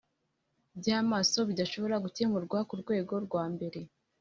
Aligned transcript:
bya 0.79 0.95
amaso 1.03 1.39
bidashobora 1.49 1.95
gukemurwa 2.05 2.57
ku 2.67 2.73
rwego 2.81 3.13
rwambere 3.25 3.79